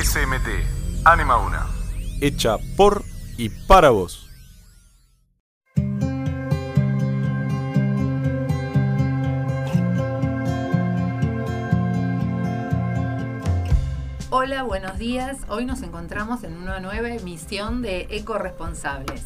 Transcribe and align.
SMT, 0.00 1.04
Anima 1.04 1.38
Una. 1.38 1.66
Hecha 2.20 2.56
por 2.76 3.02
y 3.36 3.48
para 3.48 3.90
vos. 3.90 4.30
Hola, 14.30 14.62
buenos 14.62 14.98
días. 14.98 15.38
Hoy 15.48 15.64
nos 15.64 15.82
encontramos 15.82 16.44
en 16.44 16.56
una 16.56 16.78
nueva 16.78 17.08
emisión 17.08 17.82
de 17.82 18.06
Ecoresponsables. 18.08 19.24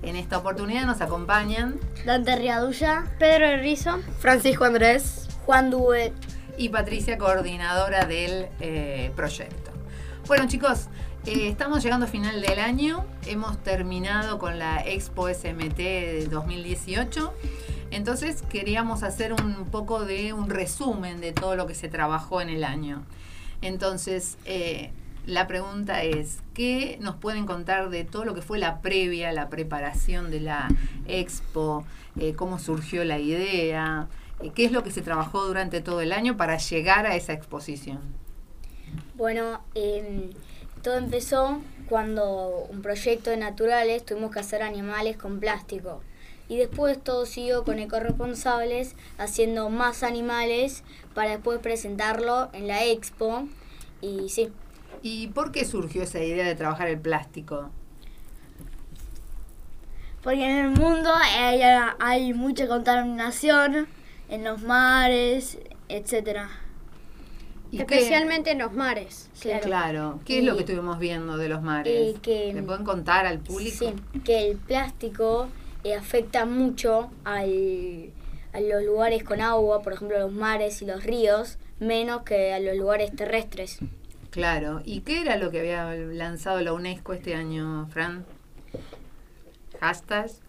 En 0.00 0.16
esta 0.16 0.38
oportunidad 0.38 0.86
nos 0.86 1.02
acompañan 1.02 1.78
Dante 2.06 2.36
Riadulla, 2.36 3.04
Pedro 3.18 3.58
Rizo, 3.58 3.98
Francisco 4.20 4.64
Andrés, 4.64 5.28
Juan 5.44 5.68
Duet 5.68 6.14
y 6.56 6.70
Patricia, 6.70 7.18
coordinadora 7.18 8.06
del 8.06 8.48
eh, 8.60 9.12
proyecto. 9.14 9.65
Bueno 10.26 10.48
chicos, 10.48 10.88
eh, 11.24 11.46
estamos 11.46 11.84
llegando 11.84 12.06
a 12.06 12.08
final 12.08 12.42
del 12.42 12.58
año, 12.58 13.04
hemos 13.28 13.62
terminado 13.62 14.40
con 14.40 14.58
la 14.58 14.80
Expo 14.84 15.28
SMT 15.28 15.76
de 15.76 16.26
2018, 16.28 17.32
entonces 17.92 18.42
queríamos 18.42 19.04
hacer 19.04 19.32
un 19.32 19.66
poco 19.70 20.04
de 20.04 20.32
un 20.32 20.50
resumen 20.50 21.20
de 21.20 21.30
todo 21.30 21.54
lo 21.54 21.68
que 21.68 21.76
se 21.76 21.88
trabajó 21.88 22.40
en 22.40 22.48
el 22.48 22.64
año. 22.64 23.04
Entonces, 23.62 24.36
eh, 24.46 24.90
la 25.26 25.46
pregunta 25.46 26.02
es, 26.02 26.40
¿qué 26.54 26.98
nos 27.00 27.14
pueden 27.14 27.46
contar 27.46 27.88
de 27.88 28.02
todo 28.02 28.24
lo 28.24 28.34
que 28.34 28.42
fue 28.42 28.58
la 28.58 28.80
previa, 28.80 29.30
la 29.30 29.48
preparación 29.48 30.32
de 30.32 30.40
la 30.40 30.66
expo? 31.06 31.84
Eh, 32.18 32.32
¿Cómo 32.34 32.58
surgió 32.58 33.04
la 33.04 33.20
idea? 33.20 34.08
¿Qué 34.56 34.64
es 34.64 34.72
lo 34.72 34.82
que 34.82 34.90
se 34.90 35.02
trabajó 35.02 35.46
durante 35.46 35.80
todo 35.80 36.00
el 36.00 36.12
año 36.12 36.36
para 36.36 36.58
llegar 36.58 37.06
a 37.06 37.14
esa 37.14 37.32
exposición? 37.32 38.25
Bueno, 39.16 39.62
eh, 39.74 40.30
todo 40.82 40.98
empezó 40.98 41.62
cuando 41.88 42.66
un 42.68 42.82
proyecto 42.82 43.30
de 43.30 43.38
naturales 43.38 44.04
tuvimos 44.04 44.30
que 44.30 44.40
hacer 44.40 44.62
animales 44.62 45.16
con 45.16 45.40
plástico. 45.40 46.02
Y 46.48 46.58
después 46.58 47.02
todo 47.02 47.24
siguió 47.24 47.64
con 47.64 47.78
ecoresponsables 47.78 48.94
haciendo 49.16 49.70
más 49.70 50.02
animales 50.02 50.84
para 51.14 51.30
después 51.30 51.60
presentarlo 51.60 52.50
en 52.52 52.68
la 52.68 52.84
expo. 52.84 53.48
Y 54.02 54.28
sí. 54.28 54.52
¿Y 55.00 55.28
por 55.28 55.50
qué 55.50 55.64
surgió 55.64 56.02
esa 56.02 56.20
idea 56.20 56.44
de 56.44 56.54
trabajar 56.54 56.88
el 56.88 57.00
plástico? 57.00 57.70
Porque 60.22 60.44
en 60.44 60.66
el 60.66 60.70
mundo 60.72 61.10
hay, 61.14 61.62
hay 61.98 62.34
mucha 62.34 62.68
contaminación 62.68 63.88
en 64.28 64.44
los 64.44 64.60
mares, 64.62 65.58
etcétera. 65.88 66.65
¿Y 67.76 67.80
Especialmente 67.80 68.52
en 68.52 68.58
los 68.58 68.72
mares. 68.72 69.28
Claro. 69.40 69.62
claro. 69.62 70.20
¿Qué 70.24 70.38
es 70.38 70.44
lo 70.44 70.54
que 70.54 70.60
estuvimos 70.60 70.98
viendo 70.98 71.36
de 71.36 71.48
los 71.50 71.60
mares? 71.60 72.18
Que, 72.20 72.52
¿Le 72.54 72.62
pueden 72.62 72.84
contar 72.84 73.26
al 73.26 73.38
público? 73.38 73.76
Sí, 73.78 74.20
que 74.22 74.48
el 74.48 74.56
plástico 74.56 75.48
eh, 75.84 75.94
afecta 75.94 76.46
mucho 76.46 77.10
al, 77.24 78.10
a 78.54 78.60
los 78.60 78.82
lugares 78.82 79.22
con 79.24 79.42
agua, 79.42 79.82
por 79.82 79.92
ejemplo 79.92 80.18
los 80.18 80.32
mares 80.32 80.80
y 80.80 80.86
los 80.86 81.04
ríos, 81.04 81.58
menos 81.78 82.22
que 82.22 82.54
a 82.54 82.60
los 82.60 82.76
lugares 82.76 83.14
terrestres. 83.14 83.78
Claro. 84.30 84.80
¿Y 84.84 85.00
qué 85.00 85.20
era 85.20 85.36
lo 85.36 85.50
que 85.50 85.60
había 85.60 85.94
lanzado 85.94 86.62
la 86.62 86.72
UNESCO 86.72 87.12
este 87.12 87.34
año, 87.34 87.88
Fran? 87.90 88.24
¿Hashtags? 89.80 90.40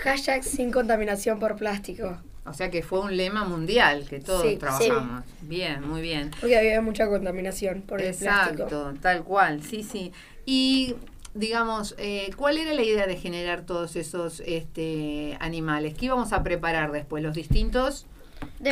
Hashtag 0.00 0.42
sin 0.42 0.72
contaminación 0.72 1.38
por 1.38 1.54
plástico. 1.56 2.18
O 2.44 2.52
sea 2.52 2.70
que 2.70 2.82
fue 2.82 3.00
un 3.00 3.16
lema 3.16 3.44
mundial 3.44 4.04
que 4.08 4.18
todos 4.20 4.42
Sí, 4.42 4.56
trabajamos. 4.56 5.24
Bien, 5.42 5.86
muy 5.86 6.00
bien. 6.02 6.32
Porque 6.40 6.58
había 6.58 6.80
mucha 6.80 7.06
contaminación 7.08 7.82
por 7.82 8.00
el 8.00 8.14
plástico. 8.14 8.62
Exacto, 8.64 8.94
tal 9.00 9.22
cual, 9.22 9.62
sí, 9.62 9.82
sí. 9.84 10.12
Y 10.44 10.96
digamos, 11.34 11.94
eh, 11.98 12.30
¿cuál 12.36 12.58
era 12.58 12.74
la 12.74 12.82
idea 12.82 13.06
de 13.06 13.16
generar 13.16 13.64
todos 13.64 13.94
esos 13.94 14.42
este, 14.44 15.36
animales? 15.40 15.94
¿Qué 15.94 16.06
íbamos 16.06 16.32
a 16.32 16.42
preparar 16.42 16.90
después? 16.90 17.22
¿Los 17.22 17.34
distintos? 17.34 18.06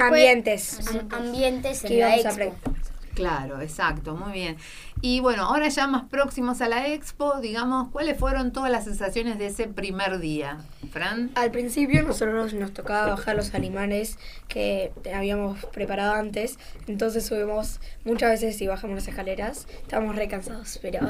Ambientes. 0.01 0.81
Am- 0.89 1.09
ambientes 1.13 1.83
Que 1.83 1.95
en 1.95 2.01
la 2.01 2.19
íbamos 2.19 2.39
a 2.39 2.45
expo. 2.45 2.73
Claro, 3.15 3.61
exacto, 3.61 4.15
muy 4.15 4.33
bien. 4.33 4.57
Y 5.01 5.21
bueno, 5.21 5.45
ahora 5.45 5.69
ya 5.69 5.87
más 5.87 6.05
próximos 6.05 6.61
a 6.61 6.69
la 6.69 6.89
expo, 6.89 7.41
digamos, 7.41 7.91
¿cuáles 7.91 8.19
fueron 8.19 8.53
todas 8.53 8.71
las 8.71 8.85
sensaciones 8.85 9.39
de 9.39 9.47
ese 9.47 9.67
primer 9.67 10.21
día? 10.21 10.59
Fran. 10.93 11.31
Al 11.35 11.51
principio 11.51 12.03
nosotros 12.03 12.55
nos 12.55 12.73
tocaba 12.73 13.11
bajar 13.11 13.37
los 13.37 13.55
animales 13.55 14.19
que 14.49 14.93
habíamos 15.15 15.65
preparado 15.67 16.15
antes, 16.15 16.59
entonces 16.87 17.27
subimos 17.27 17.81
muchas 18.05 18.31
veces 18.31 18.61
y 18.63 18.67
bajamos 18.67 18.97
las 18.97 19.09
escaleras, 19.09 19.67
estábamos 19.83 20.17
re 20.17 20.29
cansados, 20.29 20.79
pero... 20.81 21.01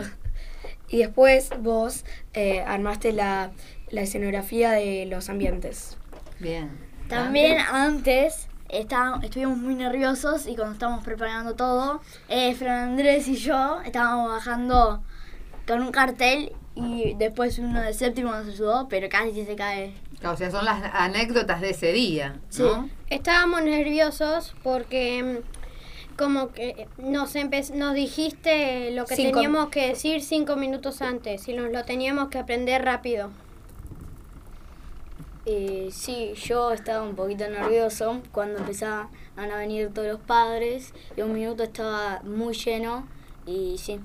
Y 0.89 0.99
después 0.99 1.50
vos 1.60 2.05
eh, 2.33 2.62
armaste 2.62 3.12
la, 3.12 3.53
la 3.91 4.00
escenografía 4.00 4.72
de 4.72 5.06
los 5.06 5.28
ambientes. 5.28 5.97
Bien. 6.41 6.69
También 7.09 7.59
antes 7.59 8.50
está- 8.73 9.19
estuvimos 9.23 9.59
muy 9.59 9.75
nerviosos 9.75 10.47
y 10.47 10.55
cuando 10.57 10.75
estábamos 10.75 11.05
preparando 11.05 11.55
todo, 11.55 12.01
eh, 12.29 12.55
Fran 12.55 12.91
Andrés 12.91 13.29
y 13.29 13.37
yo 13.37 13.81
estábamos 13.85 14.29
bajando 14.31 15.03
con 15.67 15.83
un 15.83 15.93
cartel 15.93 16.53
y 16.75 17.15
después 17.15 17.59
uno 17.59 17.81
de 17.83 17.93
séptimo 17.93 18.31
nos 18.33 18.47
ayudó, 18.49 18.89
pero 18.89 19.09
casi 19.09 19.45
se 19.45 19.57
cae. 19.57 19.93
O 20.25 20.37
sea, 20.37 20.51
son 20.51 20.65
las 20.65 20.83
anécdotas 20.95 21.61
de 21.61 21.71
ese 21.71 21.93
día, 21.93 22.39
¿no? 22.59 22.89
Estábamos 23.09 23.63
nerviosos 23.63 24.55
porque 24.63 25.23
mm, 25.23 26.17
como 26.19 26.53
que 26.53 26.87
nos 26.99 27.35
nos 27.75 27.95
dijiste 27.95 28.91
lo 28.93 29.05
que 29.07 29.17
Cinco. 29.17 29.33
teníamos 29.41 29.69
que 29.71 29.89
decir 29.89 30.23
cinco 30.23 30.57
minutos 30.57 31.01
antes 31.03 31.49
y 31.49 31.55
nos 31.55 31.71
lo 31.73 31.85
teníamos 31.85 32.29
que 32.29 32.39
aprender 32.39 32.85
rápido. 32.85 33.31
Eh, 35.53 35.88
sí, 35.91 36.33
yo 36.37 36.71
estaba 36.71 37.03
un 37.03 37.16
poquito 37.16 37.49
nervioso 37.49 38.22
cuando 38.31 38.59
empezaban 38.61 39.09
a 39.37 39.56
venir 39.56 39.93
todos 39.93 40.06
los 40.06 40.21
padres 40.21 40.94
y 41.16 41.22
un 41.22 41.33
minuto 41.33 41.65
estaba 41.65 42.21
muy 42.22 42.55
lleno 42.55 43.09
y 43.47 43.77
sí. 43.78 43.99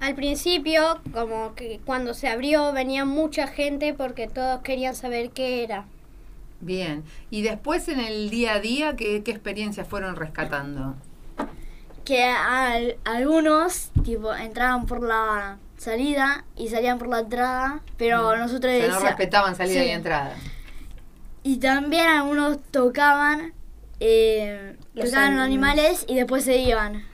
Al 0.00 0.16
principio, 0.16 1.00
como 1.12 1.54
que 1.54 1.78
cuando 1.84 2.14
se 2.14 2.26
abrió, 2.26 2.72
venía 2.72 3.04
mucha 3.04 3.46
gente 3.46 3.94
porque 3.94 4.26
todos 4.26 4.60
querían 4.62 4.96
saber 4.96 5.30
qué 5.30 5.62
era. 5.62 5.84
Bien. 6.60 7.04
Y 7.30 7.42
después 7.42 7.86
en 7.86 8.00
el 8.00 8.28
día 8.28 8.54
a 8.54 8.60
día, 8.60 8.96
¿qué, 8.96 9.22
qué 9.22 9.30
experiencias 9.30 9.86
fueron 9.86 10.16
rescatando? 10.16 10.96
Que 12.04 12.24
al- 12.24 12.96
algunos 13.04 13.90
tipo 14.04 14.34
entraban 14.34 14.86
por 14.86 15.00
la 15.06 15.58
salida 15.80 16.44
y 16.56 16.68
salían 16.68 16.98
por 16.98 17.08
la 17.08 17.20
entrada, 17.20 17.80
pero 17.96 18.36
nosotros 18.36 18.70
O 18.74 18.76
sea, 18.76 18.86
no 18.88 18.94
decía- 18.94 19.08
respetaban 19.08 19.56
salida 19.56 19.80
sí. 19.80 19.86
y 19.86 19.90
entrada. 19.90 20.34
Y 21.42 21.56
también 21.56 22.06
algunos 22.06 22.58
tocaban, 22.70 23.54
eh, 23.98 24.76
Los 24.92 25.06
tocaban 25.06 25.36
los 25.36 25.44
animales. 25.46 26.04
y 26.06 26.16
después 26.16 26.44
se 26.44 26.58
iban. 26.58 27.06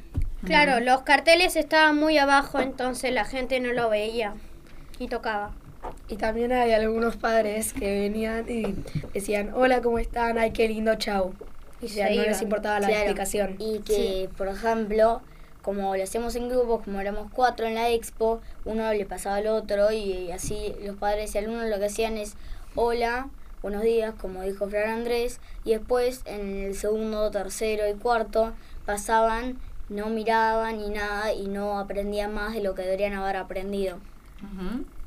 Claro, 0.44 0.80
los 0.80 1.02
carteles 1.02 1.54
estaban 1.54 1.96
muy 1.96 2.18
abajo, 2.18 2.58
entonces 2.60 3.12
la 3.12 3.24
gente 3.24 3.60
no 3.60 3.72
lo 3.72 3.88
veía 3.88 4.34
y 4.98 5.06
tocaba. 5.06 5.52
Y 6.08 6.16
también 6.16 6.50
hay 6.52 6.72
algunos 6.72 7.16
padres 7.16 7.72
que 7.72 8.00
venían 8.00 8.46
y 8.48 8.74
decían, 9.14 9.52
hola, 9.54 9.80
¿cómo 9.80 10.00
están? 10.00 10.38
Ay, 10.38 10.50
qué 10.50 10.66
lindo, 10.66 10.96
chau. 10.96 11.34
Y 11.80 11.86
ya 11.86 12.10
no 12.10 12.22
les 12.22 12.42
importaba 12.42 12.80
la 12.80 12.88
Claro. 12.88 13.02
explicación. 13.02 13.54
Y 13.60 13.78
que, 13.80 14.28
por 14.36 14.48
ejemplo, 14.48 15.20
como 15.66 15.96
lo 15.96 16.02
hacemos 16.04 16.36
en 16.36 16.48
grupos, 16.48 16.84
como 16.84 17.00
éramos 17.00 17.28
cuatro 17.32 17.66
en 17.66 17.74
la 17.74 17.90
expo, 17.90 18.40
uno 18.64 18.92
le 18.92 19.04
pasaba 19.04 19.34
al 19.34 19.48
otro 19.48 19.90
y 19.90 20.30
así 20.30 20.72
los 20.84 20.94
padres 20.94 21.34
y 21.34 21.38
alumnos 21.38 21.68
lo 21.68 21.80
que 21.80 21.86
hacían 21.86 22.16
es 22.18 22.34
hola, 22.76 23.30
buenos 23.62 23.82
días, 23.82 24.14
como 24.14 24.42
dijo 24.42 24.68
Fran 24.68 24.90
Andrés, 24.90 25.40
y 25.64 25.72
después 25.72 26.22
en 26.24 26.66
el 26.66 26.76
segundo, 26.76 27.32
tercero 27.32 27.82
y 27.88 27.94
cuarto 27.94 28.52
pasaban, 28.84 29.58
no 29.88 30.06
miraban 30.06 30.78
ni 30.78 30.88
nada 30.88 31.32
y 31.32 31.48
no 31.48 31.80
aprendían 31.80 32.32
más 32.32 32.54
de 32.54 32.62
lo 32.62 32.76
que 32.76 32.82
deberían 32.82 33.14
haber 33.14 33.36
aprendido. 33.36 33.98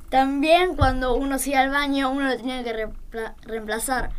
También 0.10 0.76
cuando 0.76 1.16
uno 1.16 1.40
se 1.40 1.52
iba 1.52 1.62
al 1.62 1.70
baño, 1.70 2.12
uno 2.12 2.28
lo 2.28 2.36
tenía 2.36 2.66
que 2.66 2.74
reempla- 2.74 3.36
reemplazar. 3.44 4.10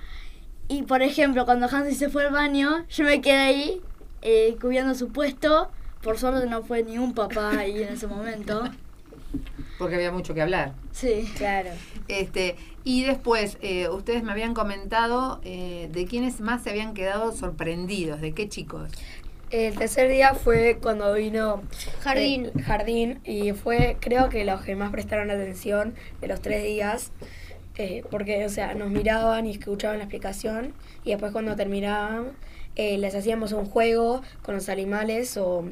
Y 0.69 0.85
por 0.85 1.03
ejemplo, 1.03 1.44
cuando 1.44 1.67
Hansi 1.67 1.94
se 1.94 2.09
fue 2.09 2.25
al 2.25 2.32
baño, 2.32 2.87
yo 2.88 3.05
me 3.05 3.20
quedé 3.20 3.37
ahí 3.37 3.82
eh, 4.23 4.56
cubriendo 4.59 4.94
su 4.94 5.12
puesto. 5.12 5.70
Por 6.02 6.19
suerte 6.19 6.47
no 6.49 6.62
fue 6.62 6.82
ni 6.82 6.99
un 6.99 7.14
papá 7.14 7.50
ahí 7.58 7.82
en 7.82 7.94
ese 7.94 8.06
momento. 8.06 8.62
Porque 9.79 9.97
había 9.97 10.12
mucho 10.12 10.35
que 10.35 10.43
hablar. 10.43 10.75
Sí. 10.93 11.31
Claro. 11.37 11.70
Este, 12.08 12.56
y 12.85 13.05
después, 13.05 13.58
eh, 13.62 13.88
ustedes 13.88 14.23
me 14.23 14.32
habían 14.32 14.55
comentado 14.55 15.41
eh, 15.44 15.88
de 15.93 16.06
quiénes 16.06 16.41
más 16.41 16.62
se 16.62 16.70
habían 16.70 16.94
quedado 16.94 17.32
sorprendidos, 17.32 18.20
de 18.20 18.32
qué 18.32 18.49
chicos. 18.49 18.91
El 19.50 19.76
tercer 19.76 20.08
día 20.08 20.35
fue 20.35 20.79
cuando 20.81 21.12
vino 21.12 21.62
Jardín. 22.02 22.47
eh, 22.55 22.62
Jardín 22.62 23.20
y 23.25 23.50
fue 23.52 23.97
creo 24.00 24.29
que 24.29 24.44
los 24.44 24.61
que 24.62 24.76
más 24.76 24.91
prestaron 24.93 25.29
atención 25.31 25.94
de 26.20 26.29
los 26.29 26.41
tres 26.41 26.62
días 26.62 27.11
eh, 27.76 28.05
porque 28.12 28.44
o 28.47 28.49
sea 28.49 28.75
nos 28.75 28.91
miraban 28.91 29.47
y 29.47 29.50
escuchaban 29.50 29.99
la 29.99 30.05
explicación 30.05 30.73
y 31.02 31.11
después 31.11 31.32
cuando 31.32 31.56
terminaban 31.56 32.29
eh, 32.76 32.97
les 32.99 33.12
hacíamos 33.17 33.50
un 33.50 33.64
juego 33.64 34.23
con 34.43 34.55
los 34.55 34.69
animales 34.69 35.37
o 35.37 35.64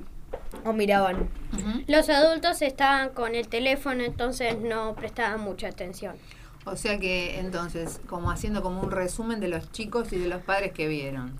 o 0.65 0.73
miraban. 0.73 1.29
Los 1.87 2.09
adultos 2.09 2.63
estaban 2.63 3.11
con 3.11 3.35
el 3.35 3.49
teléfono, 3.49 4.03
entonces 4.05 4.59
no 4.59 4.95
prestaban 4.95 5.41
mucha 5.41 5.69
atención. 5.69 6.17
O 6.65 6.77
sea 6.77 6.99
que 6.99 7.39
entonces, 7.39 8.01
como 8.09 8.31
haciendo 8.31 8.63
como 8.63 8.81
un 8.83 8.91
resumen 8.91 9.41
de 9.41 9.49
los 9.49 9.73
chicos 9.73 10.13
y 10.13 10.19
de 10.19 10.29
los 10.29 10.43
padres 10.43 10.73
que 10.73 10.87
vieron. 10.89 11.33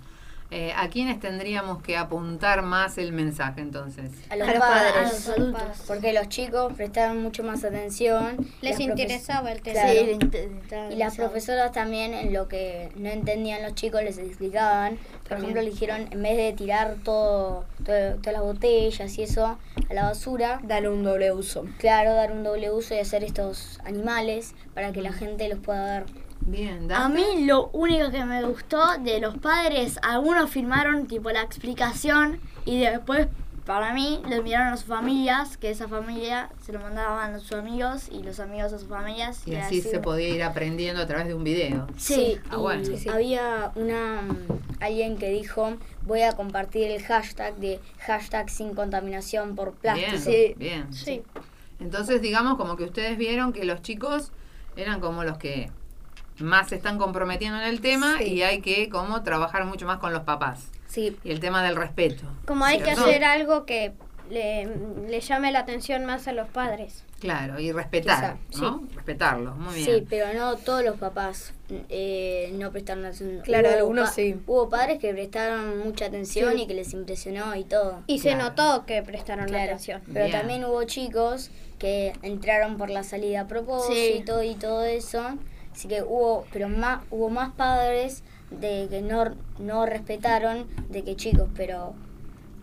Eh, 0.51 0.73
¿A 0.75 0.89
quiénes 0.89 1.19
tendríamos 1.19 1.83
que 1.83 1.95
apuntar 1.95 2.63
más 2.63 2.97
el 2.97 3.11
mensaje 3.11 3.61
entonces? 3.61 4.09
A 4.31 4.35
los, 4.35 4.47
A 4.47 4.51
los 4.53 4.59
padres, 4.59 4.91
padres. 4.93 5.05
A 5.07 5.13
los 5.13 5.29
adultos. 5.29 5.83
Porque 5.85 6.11
los 6.11 6.27
chicos 6.29 6.73
prestaban 6.73 7.21
mucho 7.21 7.43
más 7.43 7.63
atención. 7.63 8.47
Les 8.61 8.79
interesaba 8.79 9.51
el 9.51 9.61
Claro. 9.61 9.89
teléfono. 9.91 10.31
Sí, 10.31 10.93
Y 10.93 10.95
las 10.95 11.15
profesoras 11.15 11.71
también 11.71 12.15
en 12.15 12.33
lo 12.33 12.47
que 12.47 12.89
no 12.95 13.09
entendían 13.09 13.61
los 13.61 13.75
chicos 13.75 14.01
les 14.01 14.17
explicaban. 14.17 14.97
Por 15.29 15.37
También. 15.37 15.57
ejemplo, 15.57 15.61
le 15.61 15.69
dijeron, 15.69 16.07
en 16.11 16.23
vez 16.23 16.37
de 16.37 16.53
tirar 16.53 16.95
todo, 17.03 17.63
todo- 17.85 18.15
todas 18.15 18.33
las 18.33 18.41
botellas 18.41 19.15
y 19.17 19.21
eso 19.23 19.45
a 19.45 19.59
la 19.93 20.05
basura, 20.05 20.59
Darle 20.63 20.89
un 20.89 21.03
doble 21.03 21.31
uso. 21.31 21.65
claro, 21.77 22.13
dar 22.15 22.31
un 22.31 22.43
doble 22.43 22.71
uso 22.71 22.95
y 22.95 22.97
hacer 22.99 23.23
estos 23.23 23.79
animales 23.85 24.55
para 24.73 24.91
que 24.91 25.01
la 25.03 25.13
gente 25.13 25.47
los 25.47 25.59
pueda 25.59 25.99
ver. 25.99 26.05
Bien, 26.41 26.87
Dante. 26.87 26.95
A 26.95 27.09
mí 27.09 27.45
lo 27.45 27.67
único 27.73 28.09
que 28.09 28.23
me 28.25 28.43
gustó 28.43 28.81
de 29.03 29.19
los 29.19 29.37
padres, 29.37 29.99
algunos 30.01 30.49
filmaron 30.49 31.05
tipo 31.05 31.29
la 31.29 31.41
explicación 31.43 32.39
y 32.65 32.79
después 32.79 33.27
para 33.69 33.93
mí 33.93 34.19
lo 34.27 34.33
enviaron 34.35 34.69
a 34.73 34.77
sus 34.77 34.87
familias, 34.87 35.55
que 35.57 35.69
esa 35.69 35.87
familia 35.87 36.49
se 36.65 36.73
lo 36.73 36.79
mandaban 36.79 37.35
a 37.35 37.39
sus 37.39 37.51
amigos 37.51 38.09
y 38.09 38.23
los 38.23 38.39
amigos 38.39 38.73
a 38.73 38.79
sus 38.79 38.87
familias. 38.87 39.47
Y 39.47 39.53
así 39.53 39.79
se 39.81 39.99
podía 39.99 40.29
ir 40.29 40.41
aprendiendo 40.41 40.99
a 41.03 41.05
través 41.05 41.27
de 41.27 41.35
un 41.35 41.43
video. 41.43 41.85
Sí, 41.95 42.39
Ah, 42.49 42.55
y 42.55 42.57
bueno. 42.57 42.83
Sí, 42.83 42.97
sí. 42.97 43.09
había 43.09 43.71
una 43.75 44.23
mm, 44.23 44.81
alguien 44.81 45.19
que 45.19 45.29
dijo 45.29 45.77
voy 46.01 46.23
a 46.23 46.31
compartir 46.31 46.89
el 46.89 47.03
hashtag 47.03 47.57
de 47.57 47.79
hashtag 47.99 48.49
sin 48.49 48.73
contaminación 48.73 49.55
por 49.55 49.73
plástico. 49.73 50.09
Bien, 50.09 50.19
Sí. 50.23 50.53
bien. 50.57 50.91
Sí. 50.91 51.21
Entonces, 51.79 52.23
digamos 52.23 52.57
como 52.57 52.75
que 52.75 52.85
ustedes 52.85 53.19
vieron 53.19 53.53
que 53.53 53.65
los 53.65 53.83
chicos 53.83 54.31
eran 54.77 54.99
como 54.99 55.23
los 55.23 55.37
que 55.37 55.69
más 56.39 56.69
se 56.69 56.75
están 56.75 56.97
comprometiendo 56.97 57.59
en 57.59 57.65
el 57.67 57.81
tema 57.81 58.17
Sí. 58.17 58.23
y 58.33 58.41
hay 58.41 58.61
que 58.61 58.89
como 58.89 59.21
trabajar 59.21 59.65
mucho 59.65 59.85
más 59.85 59.99
con 59.99 60.11
los 60.11 60.23
papás. 60.23 60.71
Sí, 60.89 61.15
Y 61.23 61.31
el 61.31 61.39
tema 61.39 61.63
del 61.63 61.75
respeto. 61.77 62.23
Como 62.45 62.65
hay 62.65 62.79
que 62.81 62.91
hacer 62.91 63.23
algo 63.23 63.65
que 63.65 63.93
le, 64.29 64.67
le 65.07 65.21
llame 65.21 65.51
la 65.51 65.59
atención 65.59 66.03
más 66.05 66.27
a 66.27 66.33
los 66.33 66.47
padres. 66.49 67.05
Claro, 67.19 67.59
y 67.59 67.71
respetar, 67.71 68.37
Quizá, 68.49 68.61
¿no? 68.61 68.87
Respetarlos, 68.95 69.57
muy 69.57 69.75
bien. 69.75 69.85
sí, 69.85 70.05
pero 70.09 70.33
no 70.33 70.55
todos 70.55 70.83
los 70.85 70.97
papás 70.97 71.53
eh, 71.89 72.49
no 72.53 72.71
prestaron 72.71 73.05
atención. 73.05 73.41
Claro, 73.41 73.69
Hubo 73.69 73.77
algunos 73.77 74.11
sí. 74.11 74.35
Hubo 74.47 74.69
padres 74.69 74.99
que 74.99 75.11
prestaron 75.13 75.79
mucha 75.79 76.05
atención 76.05 76.53
Sí. 76.55 76.61
y 76.63 76.67
que 76.67 76.73
les 76.75 76.93
impresionó 76.93 77.55
y 77.55 77.63
todo. 77.65 78.03
Y 78.07 78.19
se 78.19 78.35
notó 78.35 78.85
que 78.85 79.03
prestaron 79.03 79.47
Claro, 79.47 79.63
atención. 79.65 80.01
pero 80.13 80.25
Bien. 80.25 80.37
también 80.39 80.65
hubo 80.65 80.83
chicos 80.85 81.51
que 81.77 82.13
entraron 82.21 82.77
por 82.77 82.89
la 82.89 83.03
salida 83.03 83.41
a 83.41 83.47
propósito 83.47 84.41
y 84.43 84.55
todo 84.55 84.83
eso. 84.85 85.37
Así 85.73 85.87
que 85.87 86.01
hubo, 86.03 86.45
pero 86.53 86.69
más, 86.69 87.03
hubo 87.09 87.29
más 87.29 87.51
padres 87.53 88.23
de 88.51 88.87
que 88.89 89.01
no, 89.01 89.35
no 89.59 89.85
respetaron 89.85 90.67
de 90.89 91.03
que 91.03 91.15
chicos, 91.15 91.47
pero 91.55 91.93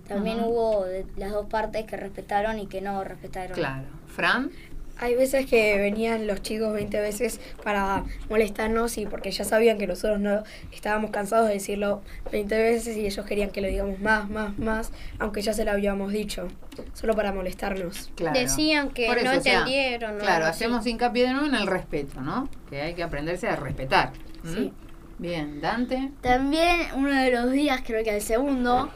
también 0.08 0.40
hubo 0.40 0.84
de 0.84 1.04
las 1.16 1.32
dos 1.32 1.46
partes 1.46 1.84
que 1.84 1.96
respetaron 1.96 2.58
y 2.58 2.66
que 2.66 2.80
no 2.80 3.02
respetaron. 3.04 3.54
Claro. 3.54 3.84
Fran, 4.06 4.50
Hay 4.98 5.14
veces 5.14 5.44
que 5.44 5.76
venían 5.76 6.26
los 6.26 6.40
chicos 6.40 6.72
20 6.72 7.00
veces 7.00 7.38
para 7.62 8.04
molestarnos 8.30 8.96
y 8.96 9.04
porque 9.04 9.30
ya 9.30 9.44
sabían 9.44 9.76
que 9.76 9.86
nosotros 9.86 10.20
no 10.20 10.42
estábamos 10.72 11.10
cansados 11.10 11.48
de 11.48 11.54
decirlo 11.54 12.00
20 12.32 12.56
veces 12.56 12.96
y 12.96 13.04
ellos 13.04 13.26
querían 13.26 13.50
que 13.50 13.60
lo 13.60 13.68
digamos 13.68 14.00
más, 14.00 14.30
más, 14.30 14.58
más, 14.58 14.92
aunque 15.18 15.42
ya 15.42 15.52
se 15.52 15.66
lo 15.66 15.72
habíamos 15.72 16.12
dicho, 16.12 16.48
solo 16.94 17.14
para 17.14 17.32
molestarnos. 17.32 18.10
claro. 18.14 18.38
Decían 18.38 18.88
que 18.88 19.08
no 19.08 19.14
eso, 19.14 19.38
o 19.38 19.42
sea, 19.42 19.58
entendieron. 19.58 20.18
claro, 20.18 20.46
hacemos 20.46 20.86
hincapié 20.86 21.24
de 21.24 21.32
nuevo 21.32 21.46
en 21.46 21.56
el 21.56 21.66
respeto, 21.66 22.22
¿no? 22.22 22.48
Que 22.70 22.80
hay 22.80 22.94
que 22.94 23.02
aprenderse 23.02 23.48
a 23.48 23.56
respetar. 23.56 24.12
Sí. 24.44 24.72
Bien, 25.18 25.60
Dante. 25.60 26.12
También 26.20 26.88
uno 26.94 27.10
de 27.10 27.30
los 27.30 27.50
días, 27.50 27.80
creo 27.84 28.04
que 28.04 28.14
el 28.14 28.22
segundo, 28.22 28.90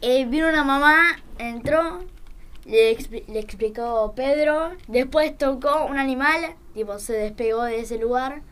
eh, 0.00 0.24
vino 0.24 0.48
una 0.48 0.64
mamá, 0.64 1.18
entró, 1.38 2.04
le, 2.64 2.96
le 3.28 3.38
explicó 3.38 4.14
Pedro, 4.16 4.72
después 4.86 5.36
tocó 5.36 5.84
un 5.84 5.98
animal, 5.98 6.54
tipo 6.72 6.98
se 6.98 7.12
despegó 7.12 7.64
de 7.64 7.80
ese 7.80 7.98
lugar. 7.98 8.42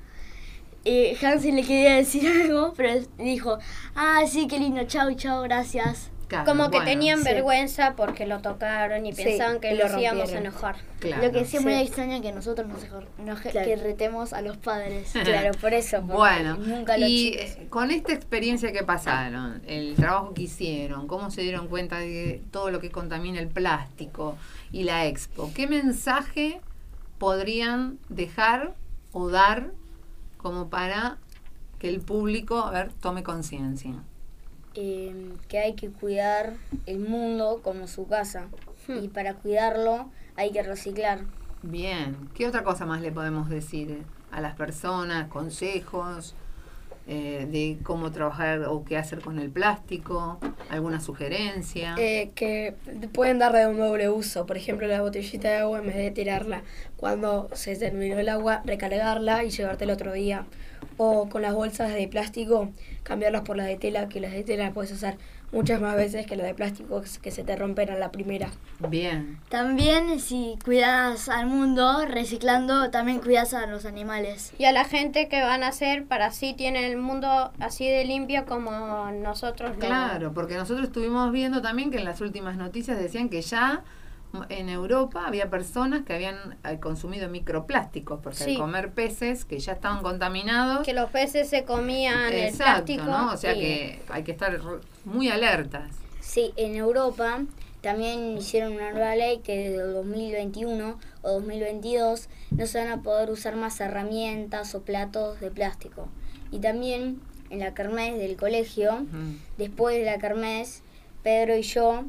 Y 0.84 1.16
Hansi 1.24 1.52
le 1.52 1.62
quería 1.62 1.96
decir 1.96 2.28
algo, 2.42 2.74
pero 2.76 3.00
dijo, 3.18 3.58
ah, 3.94 4.20
sí, 4.26 4.46
qué 4.46 4.58
lindo, 4.58 4.84
chau, 4.84 5.14
chau, 5.14 5.42
gracias. 5.42 6.10
Claro, 6.28 6.44
Como 6.44 6.64
que 6.70 6.78
bueno, 6.78 6.84
tenían 6.90 7.18
sí. 7.20 7.24
vergüenza 7.24 7.94
porque 7.94 8.26
lo 8.26 8.40
tocaron 8.40 9.06
y 9.06 9.12
Sí, 9.12 9.22
pensaban 9.22 9.60
que 9.60 9.74
lo 9.76 9.88
los 9.88 9.96
íbamos 10.02 10.32
a 10.32 10.38
enojar. 10.38 10.76
claro. 10.98 11.22
Lo 11.22 11.30
que 11.30 11.44
sí 11.44 11.58
es 11.58 11.62
muy 11.62 11.74
extraño 11.74 12.20
que 12.20 12.32
nosotros 12.32 12.66
nos, 12.66 12.82
nos- 13.24 13.40
Claro. 13.42 13.64
que 13.64 13.76
retemos 13.76 14.32
a 14.32 14.42
los 14.42 14.56
padres. 14.56 15.12
Claro, 15.24 15.52
por 15.60 15.72
eso. 15.72 16.02
Bueno, 16.02 16.56
nunca 16.56 16.98
los 16.98 17.08
y 17.08 17.32
chicos. 17.38 17.56
con 17.70 17.92
esta 17.92 18.12
experiencia 18.12 18.72
que 18.72 18.82
pasaron, 18.82 19.62
el 19.68 19.94
trabajo 19.94 20.34
que 20.34 20.42
hicieron, 20.42 21.06
cómo 21.06 21.30
se 21.30 21.42
dieron 21.42 21.68
cuenta 21.68 21.98
de 22.00 22.42
todo 22.50 22.72
lo 22.72 22.80
que 22.80 22.90
contamina 22.90 23.38
el 23.38 23.46
plástico 23.48 24.36
y 24.72 24.82
la 24.82 25.06
expo, 25.06 25.52
¿qué 25.54 25.68
mensaje 25.68 26.60
podrían 27.18 27.98
dejar 28.08 28.74
o 29.12 29.30
dar 29.30 29.70
como 30.38 30.68
para 30.70 31.18
que 31.78 31.88
el 31.88 32.00
público, 32.00 32.58
a 32.60 32.70
ver, 32.72 32.92
tome 33.00 33.22
conciencia? 33.22 33.92
Eh, 34.76 35.32
que 35.48 35.58
hay 35.58 35.74
que 35.74 35.90
cuidar 35.90 36.54
el 36.86 36.98
mundo 36.98 37.60
como 37.62 37.88
su 37.88 38.06
casa. 38.06 38.48
Y 38.88 39.08
para 39.08 39.34
cuidarlo 39.34 40.10
hay 40.36 40.52
que 40.52 40.62
reciclar. 40.62 41.20
Bien, 41.62 42.28
¿qué 42.34 42.46
otra 42.46 42.62
cosa 42.62 42.86
más 42.86 43.00
le 43.00 43.10
podemos 43.10 43.48
decir 43.48 44.04
a 44.30 44.40
las 44.40 44.54
personas? 44.54 45.28
Consejos 45.28 46.34
eh, 47.08 47.46
de 47.48 47.78
cómo 47.84 48.10
trabajar 48.10 48.64
o 48.64 48.84
qué 48.84 48.96
hacer 48.96 49.20
con 49.20 49.38
el 49.38 49.48
plástico, 49.48 50.40
alguna 50.70 50.98
sugerencia. 50.98 51.94
Eh, 51.98 52.32
que 52.34 52.74
pueden 53.12 53.38
darle 53.38 53.68
un 53.68 53.78
doble 53.78 54.10
uso, 54.10 54.44
por 54.44 54.56
ejemplo 54.56 54.88
la 54.88 55.02
botellita 55.02 55.48
de 55.48 55.56
agua 55.58 55.78
en 55.78 55.86
vez 55.86 55.94
de 55.94 56.10
tirarla 56.10 56.62
cuando 56.96 57.48
se 57.52 57.76
terminó 57.76 58.18
el 58.18 58.28
agua, 58.28 58.62
recargarla 58.64 59.44
y 59.44 59.50
llevarte 59.50 59.84
el 59.84 59.90
otro 59.90 60.12
día. 60.12 60.46
O 60.98 61.28
con 61.28 61.42
las 61.42 61.54
bolsas 61.54 61.92
de 61.92 62.08
plástico, 62.08 62.70
cambiarlas 63.02 63.42
por 63.42 63.56
las 63.56 63.66
de 63.66 63.76
tela, 63.76 64.08
que 64.08 64.20
las 64.20 64.32
de 64.32 64.42
tela 64.44 64.70
puedes 64.72 64.92
usar 64.92 65.16
muchas 65.52 65.80
más 65.80 65.94
veces 65.94 66.26
que 66.26 66.34
las 66.36 66.46
de 66.46 66.54
plástico 66.54 67.02
que 67.22 67.30
se- 67.30 67.44
te 67.44 67.54
rompen 67.54 67.88
a 67.90 67.94
la 67.96 68.10
primera. 68.10 68.48
Bien, 68.88 69.38
También 69.48 70.18
si 70.20 70.58
cuidas 70.64 71.28
al 71.28 71.46
mundo 71.46 72.04
reciclando, 72.06 72.90
también 72.90 73.20
cuidas 73.20 73.54
a 73.54 73.66
los 73.66 73.84
animales. 73.84 74.52
Y 74.58 74.64
a 74.64 74.72
la 74.72 74.84
gente 74.84 75.28
que 75.28 75.40
van 75.42 75.62
a 75.62 75.68
hacer 75.68 76.04
para 76.06 76.26
así 76.26 76.52
tienen 76.54 76.84
el 76.84 76.96
mundo 76.96 77.52
así 77.60 77.88
de 77.88 78.04
limpio 78.04 78.44
como 78.46 79.10
nosotros 79.12 79.72
claro, 79.78 80.32
porque 80.34 80.54
nosotros 80.56 80.88
estuvimos 80.88 81.30
viendo 81.30 81.62
también 81.62 81.90
que 81.90 81.98
en 81.98 82.04
las 82.04 82.20
últimas 82.20 82.56
noticias 82.56 82.98
decían 82.98 83.28
que 83.28 83.40
ya 83.42 83.82
en 84.50 84.68
Europa 84.68 85.24
había 85.26 85.48
personas 85.50 86.04
que 86.04 86.14
habían 86.14 86.58
eh, 86.64 86.78
consumido 86.80 87.28
microplásticos, 87.28 88.20
porque 88.22 88.44
al 88.44 88.56
comer 88.58 88.92
peces 88.92 89.44
que 89.44 89.58
ya 89.58 89.72
estaban 89.72 90.02
contaminados. 90.02 90.84
que 90.84 90.92
los 90.92 91.10
peces 91.10 91.48
se 91.48 91.64
comían 91.64 92.32
el 92.32 92.44
Exacto, 92.46 92.84
plástico. 92.86 93.04
¿no? 93.04 93.32
O 93.32 93.36
sea 93.36 93.54
y- 93.54 93.60
que 93.60 94.02
hay 94.08 94.22
que 94.24 94.32
estar 94.32 94.60
muy 95.04 95.28
alertas. 95.30 95.90
Sí, 96.20 96.52
en 96.56 96.74
Europa 96.74 97.40
también 97.80 98.36
hicieron 98.36 98.72
una 98.72 98.90
nueva 98.92 99.14
ley 99.14 99.38
que 99.44 99.56
desde 99.70 99.82
el 99.84 99.92
2021 99.94 100.98
o 101.22 101.30
2022 101.32 102.28
no 102.50 102.66
se 102.66 102.78
van 102.78 102.88
a 102.88 103.02
poder 103.02 103.30
usar 103.30 103.54
más 103.56 103.80
herramientas 103.80 104.74
o 104.74 104.82
platos 104.82 105.40
de 105.40 105.50
plástico. 105.50 106.08
Y 106.50 106.58
también 106.58 107.20
en 107.50 107.60
la 107.60 107.74
kermés 107.74 108.18
del 108.18 108.36
colegio, 108.36 109.06
después 109.56 109.96
de 109.96 110.04
la 110.04 110.18
kermés, 110.18 110.82
Pedro 111.22 111.56
y 111.56 111.62
yo, 111.62 112.04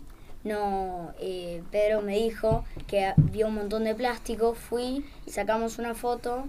no, 0.47 1.11
eh, 1.19 1.61
Pedro 1.71 2.01
me 2.01 2.15
dijo 2.17 2.65
que 2.87 3.13
vio 3.17 3.47
un 3.47 3.55
montón 3.55 3.83
de 3.83 3.93
plástico, 3.95 4.53
fui, 4.55 5.05
sacamos 5.27 5.77
una 5.77 5.93
foto 5.93 6.45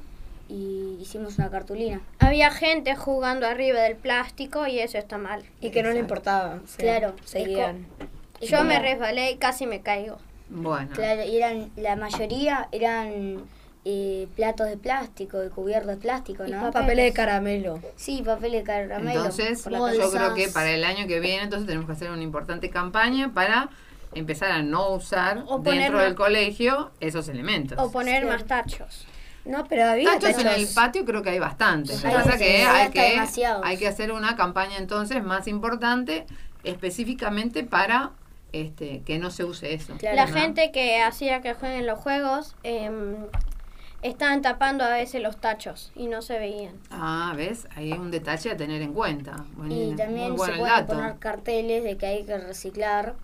y 0.49 0.97
hicimos 1.01 1.39
una 1.39 1.51
cartulina. 1.51 2.01
Había 2.21 2.51
gente 2.51 2.97
jugando 2.97 3.47
arriba 3.47 3.81
del 3.81 3.97
plástico 3.97 4.67
y 4.67 4.79
eso 4.79 4.97
está 4.99 5.19
mal. 5.19 5.43
Y 5.61 5.71
que 5.71 5.83
no 5.83 5.91
le 5.91 5.99
importaba. 5.99 6.61
o 6.65 6.67
sea, 6.67 6.79
Claro, 6.79 7.15
Seguían. 7.25 7.87
Yo 8.41 8.65
me 8.65 8.79
resbalé 8.79 9.33
y 9.33 9.37
casi 9.37 9.67
me 9.67 9.81
caigo. 9.83 10.19
Bueno, 10.49 10.89
Claro, 10.95 11.25
y 11.25 11.37
eran, 11.37 11.71
la 11.77 11.97
mayoría 11.97 12.69
eran 12.73 13.43
eh, 13.85 14.29
platos 14.37 14.69
de 14.69 14.77
plástico 14.77 15.45
y 15.45 15.49
cubiertos 15.51 15.89
de 15.89 15.97
plástico, 15.97 16.47
Y 16.47 16.51
¿no? 16.51 16.61
papel. 16.61 16.73
Papeles 16.83 17.05
de 17.07 17.13
caramelo. 17.13 17.81
Sí, 17.97 18.23
papel 18.25 18.53
de 18.53 18.63
caramelo. 18.63 19.11
entonces 19.21 19.65
yo 19.65 20.11
creo 20.11 20.35
que 20.35 20.49
para 20.49 20.71
el 20.71 20.85
año 20.85 21.07
que 21.07 21.21
viene 21.21 21.45
entonces 21.45 21.67
tenemos 21.67 21.87
que 21.87 21.93
hacer 21.93 22.11
una 22.11 22.23
importante 22.23 22.71
campaña 22.71 23.33
para 23.35 23.69
empezar 24.15 24.51
a 24.51 24.63
no 24.63 24.91
usar 24.91 25.45
O 25.47 25.59
dentro 25.59 25.99
del 26.01 26.15
colegio 26.15 26.91
esos 27.01 27.29
elementos. 27.29 27.79
O 27.79 27.91
poner 27.93 28.23
Sí. 28.23 28.29
más 28.29 28.45
tachos. 28.47 29.07
No, 29.45 29.65
pero 29.67 29.87
había 29.89 30.19
Tachos 30.19 30.41
en 30.41 30.47
el 30.49 30.67
patio 30.75 31.05
creo 31.07 31.23
que 31.23 31.31
hay 31.31 31.39
bastantes. 31.39 32.03
Lo 32.03 32.11
Sí, 32.11 32.15
que 32.17 32.23
pasa 32.23 32.33
sí, 32.33 32.39
que 32.39 32.57
sí, 32.59 32.63
hay 32.67 32.91
que 32.91 33.11
demasiados. 33.13 33.63
hay 33.65 33.77
que 33.79 33.89
hacer 33.89 34.13
una 34.13 34.37
campaña 34.37 34.77
entonces 34.77 35.23
más 35.25 35.47
importante 35.49 36.27
específicamente 36.65 37.65
para 37.65 38.11
este, 38.53 39.03
que 39.07 39.19
no 39.19 39.31
se 39.31 39.45
use 39.45 39.75
eso. 39.75 39.95
Claro, 39.99 40.17
La 40.17 40.27
¿no? 40.27 40.33
gente 40.35 40.71
que 40.73 41.01
hacía 41.03 41.41
que 41.41 41.55
jueguen 41.55 41.87
los 41.87 41.99
juegos 41.99 42.55
em, 42.63 43.17
estaban 44.03 44.43
tapando 44.43 44.85
a 44.85 44.91
veces 44.91 45.23
los 45.23 45.37
tachos 45.39 45.93
y 45.95 46.07
no 46.07 46.23
se 46.23 46.39
veían. 46.39 46.75
Ah, 46.91 47.33
¿ves? 47.37 47.67
Ahí 47.75 47.93
hay 47.93 47.99
un 47.99 48.11
detalle 48.11 48.51
a 48.51 48.57
tener 48.57 48.81
en 48.83 48.93
cuenta. 48.95 49.45
Bueno, 49.55 49.75
Y 49.75 49.95
también 49.97 50.31
se 50.33 50.37
pueden 50.37 50.63
dato. 50.63 50.95
poner 50.95 51.19
carteles 51.19 51.85
de 51.85 51.97
que 51.97 52.07
hay 52.07 52.25
que 52.25 52.39
reciclar. 52.39 53.15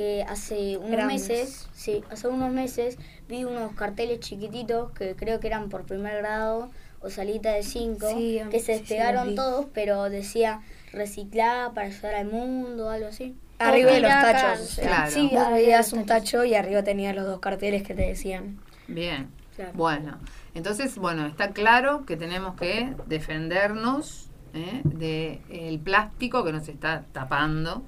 Que 0.00 0.24
hace 0.26 0.78
unos 0.78 0.92
Grandes. 0.92 1.28
meses, 1.28 1.68
sí, 1.74 2.02
hace 2.10 2.26
unos 2.26 2.50
meses 2.50 2.96
vi 3.28 3.44
unos 3.44 3.74
carteles 3.74 4.20
chiquititos 4.20 4.92
que 4.92 5.14
creo 5.14 5.40
que 5.40 5.46
eran 5.46 5.68
por 5.68 5.84
primer 5.84 6.16
grado 6.22 6.70
o 7.02 7.10
salita 7.10 7.52
de 7.52 7.62
5, 7.62 8.08
Sí, 8.08 8.40
que 8.50 8.60
se 8.60 8.64
sí, 8.64 8.66
sí, 8.66 8.72
los 8.72 8.88
despegaron 8.88 9.34
todos, 9.34 9.66
pero 9.74 10.08
decía 10.08 10.62
reciclar 10.90 11.74
para 11.74 11.88
ayudar 11.88 12.14
al 12.14 12.28
mundo, 12.28 12.88
algo 12.88 13.08
así. 13.08 13.36
Arriba 13.58 13.92
de 13.92 14.00
los 14.00 14.10
tachos. 14.10 14.78
acá. 14.78 14.88
Claro. 14.88 15.10
Sí, 15.10 15.28
Vos 15.34 15.50
veías 15.50 15.92
un 15.92 16.06
tacho 16.06 16.44
y 16.44 16.54
arriba 16.54 16.82
tenía 16.82 17.12
los 17.12 17.26
dos 17.26 17.40
carteles 17.40 17.82
que 17.82 17.92
te 17.94 18.06
decían. 18.06 18.58
Bien. 18.88 19.28
Claro. 19.54 19.72
Bueno, 19.74 20.18
entonces, 20.54 20.96
bueno, 20.96 21.26
está 21.26 21.50
claro 21.50 22.06
que 22.06 22.16
tenemos 22.16 22.54
que 22.54 22.94
defendernos 23.06 24.30
¿eh? 24.54 24.80
del 24.82 25.78
plástico 25.78 26.42
que 26.42 26.52
nos 26.52 26.66
está 26.70 27.04
tapando. 27.12 27.84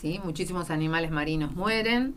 ¿Sí? 0.00 0.20
Muchísimos 0.24 0.70
animales 0.70 1.10
marinos 1.10 1.54
mueren, 1.54 2.14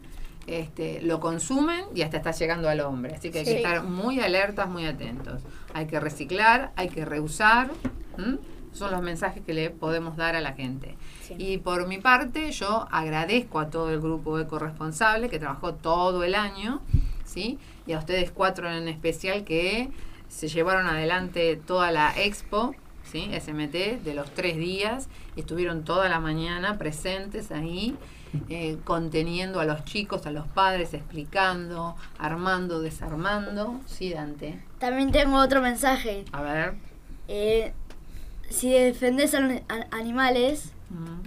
este, 0.47 1.01
lo 1.01 1.19
consumen 1.19 1.85
y 1.95 2.01
hasta 2.01 2.17
está 2.17 2.31
llegando 2.31 2.69
al 2.69 2.81
hombre. 2.81 3.15
Así 3.15 3.29
que 3.29 3.39
hay 3.39 3.45
que 3.45 3.57
estar 3.57 3.83
muy 3.83 4.19
alertas, 4.19 4.69
muy 4.69 4.85
atentos. 4.85 5.41
Hay 5.73 5.87
que 5.87 5.99
reciclar, 5.99 6.71
hay 6.75 6.89
que 6.89 7.05
reusar. 7.05 7.71
¿m? 8.17 8.37
Son 8.73 8.91
los 8.91 9.01
mensajes 9.01 9.43
que 9.43 9.53
le 9.53 9.69
podemos 9.69 10.17
dar 10.17 10.35
a 10.35 10.41
la 10.41 10.53
gente. 10.53 10.95
Sí. 11.21 11.35
Y 11.37 11.57
por 11.57 11.87
mi 11.87 11.99
parte, 11.99 12.51
yo 12.51 12.87
agradezco 12.91 13.59
a 13.59 13.69
todo 13.69 13.91
el 13.91 13.99
grupo 13.99 14.37
de 14.37 14.47
corresponsable 14.47 15.29
que 15.29 15.39
trabajó 15.39 15.75
todo 15.75 16.23
el 16.23 16.35
año, 16.35 16.81
¿sí? 17.23 17.59
Y 17.85 17.93
a 17.93 17.99
ustedes 17.99 18.31
cuatro 18.31 18.71
en 18.71 18.87
especial 18.87 19.43
que 19.43 19.89
se 20.27 20.47
llevaron 20.47 20.87
adelante 20.87 21.55
toda 21.55 21.91
la 21.91 22.13
expo, 22.17 22.73
¿sí? 23.03 23.29
SMT, 23.39 24.03
de 24.03 24.13
los 24.13 24.31
tres 24.31 24.57
días. 24.57 25.09
Estuvieron 25.35 25.83
toda 25.83 26.09
la 26.09 26.19
mañana 26.19 26.77
presentes 26.77 27.51
ahí, 27.51 27.95
eh, 28.49 28.77
conteniendo 28.83 29.59
a 29.59 29.65
los 29.65 29.85
chicos, 29.85 30.25
a 30.25 30.31
los 30.31 30.47
padres, 30.47 30.93
explicando, 30.93 31.95
armando, 32.17 32.81
desarmando. 32.81 33.79
Sí, 33.85 34.13
Dante. 34.13 34.63
También 34.79 35.11
tengo 35.11 35.37
otro 35.37 35.61
mensaje. 35.61 36.25
A 36.31 36.41
ver. 36.41 36.75
Eh, 37.27 37.73
si 38.49 38.71
defendés 38.71 39.33
a 39.33 39.39
los 39.39 39.61
animales 39.91 40.73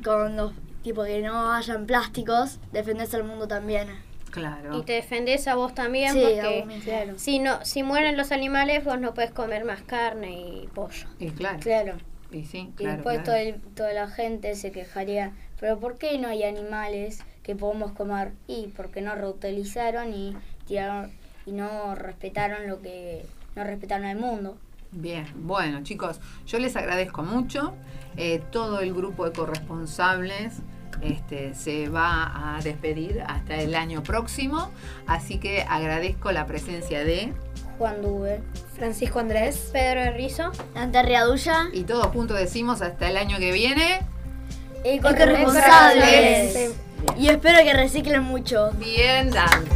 con 0.04 0.37
los 0.37 0.52
tipo 0.87 1.02
que 1.02 1.21
no 1.21 1.52
hayan 1.52 1.85
plásticos, 1.85 2.61
defendés 2.73 3.12
al 3.12 3.25
mundo 3.25 3.49
también. 3.49 3.88
Claro. 4.36 4.78
Y 4.78 4.82
te 4.82 4.92
defendés 4.92 5.48
a 5.48 5.54
vos 5.56 5.74
también 5.74 6.12
Sí, 6.12 6.20
porque 6.22 6.58
vos 6.58 6.66
mismo. 6.66 6.84
Claro. 6.84 7.18
si 7.18 7.38
no 7.38 7.64
si 7.64 7.82
mueren 7.82 8.16
los 8.16 8.30
animales 8.32 8.84
vos 8.84 9.00
no 9.00 9.14
puedes 9.14 9.30
comer 9.32 9.64
más 9.64 9.82
carne 9.82 10.32
y 10.32 10.68
pollo. 10.74 11.08
Y 11.18 11.30
claro. 11.30 11.58
Claro. 11.60 11.94
Y 12.30 12.44
sí, 12.44 12.58
Y 12.58 12.72
claro. 12.76 12.94
después 12.96 13.16
claro. 13.18 13.24
todo 13.24 13.36
el- 13.36 13.60
toda 13.74 13.92
la 13.92 14.08
gente 14.08 14.54
se 14.56 14.70
quejaría, 14.72 15.32
pero 15.60 15.78
¿por 15.78 15.96
qué 15.96 16.18
no 16.18 16.28
hay 16.28 16.42
animales 16.44 17.20
que 17.42 17.54
podemos 17.56 17.92
comer? 17.92 18.32
Y 18.46 18.68
porque 18.76 19.00
no 19.00 19.14
reutilizaron 19.14 20.12
y 20.12 20.36
tiraron 20.66 21.10
y 21.46 21.52
no 21.52 21.94
respetaron 21.94 22.66
lo 22.68 22.80
que 22.82 23.24
no 23.54 23.64
respetaron 23.64 24.06
al 24.06 24.18
mundo. 24.18 24.58
Bien, 24.92 25.26
bueno 25.36 25.82
chicos, 25.82 26.20
yo 26.46 26.58
les 26.58 26.76
agradezco 26.76 27.22
mucho. 27.22 27.74
Eh, 28.16 28.40
todo 28.50 28.80
el 28.80 28.92
grupo 28.94 29.24
de 29.26 29.32
corresponsables 29.32 30.54
este, 31.02 31.54
se 31.54 31.88
va 31.88 32.56
a 32.56 32.62
despedir 32.62 33.22
hasta 33.26 33.56
el 33.56 33.74
año 33.74 34.02
próximo, 34.02 34.70
así 35.06 35.38
que 35.38 35.62
agradezco 35.62 36.32
la 36.32 36.46
presencia 36.46 37.04
de 37.04 37.32
Juan 37.78 38.02
Duve. 38.02 38.40
Francisco 38.74 39.18
Andrés. 39.18 39.70
Pedro 39.72 40.12
Rizo. 40.16 40.52
Ante 40.74 41.02
Riadulla 41.02 41.68
y 41.72 41.82
todos 41.84 42.06
juntos 42.06 42.38
decimos 42.38 42.82
hasta 42.82 43.08
el 43.08 43.16
año 43.16 43.38
que 43.38 43.52
viene. 43.52 44.00
y 44.84 44.98
corresponsables. 44.98 46.74
Y 47.18 47.28
espero 47.28 47.62
que 47.62 47.72
reciclen 47.74 48.22
mucho. 48.22 48.70
Bien, 48.78 49.30
Dante. 49.30 49.75